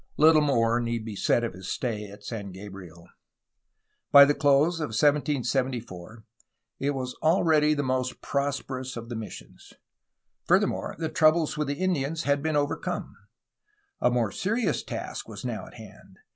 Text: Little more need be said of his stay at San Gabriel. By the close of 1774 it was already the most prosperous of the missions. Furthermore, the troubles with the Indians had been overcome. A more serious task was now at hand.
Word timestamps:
Little 0.17 0.41
more 0.41 0.79
need 0.79 1.05
be 1.05 1.15
said 1.15 1.43
of 1.43 1.53
his 1.53 1.67
stay 1.67 2.09
at 2.09 2.23
San 2.23 2.51
Gabriel. 2.51 3.07
By 4.11 4.25
the 4.25 4.33
close 4.33 4.79
of 4.79 4.87
1774 4.87 6.23
it 6.79 6.89
was 6.95 7.13
already 7.21 7.75
the 7.75 7.83
most 7.83 8.19
prosperous 8.19 8.97
of 8.97 9.09
the 9.09 9.15
missions. 9.15 9.73
Furthermore, 10.47 10.95
the 10.97 11.07
troubles 11.07 11.55
with 11.55 11.67
the 11.67 11.75
Indians 11.75 12.23
had 12.23 12.41
been 12.41 12.55
overcome. 12.55 13.15
A 13.99 14.09
more 14.09 14.31
serious 14.31 14.81
task 14.81 15.29
was 15.29 15.45
now 15.45 15.67
at 15.67 15.75
hand. 15.75 16.17